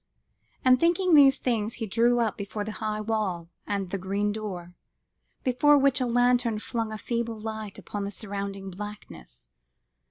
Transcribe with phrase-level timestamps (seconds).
[0.65, 4.73] and thinking these things, he drew up before the high wall and the green door,
[5.43, 9.49] before which a lantern flung a feeble light upon the surrounding blackness.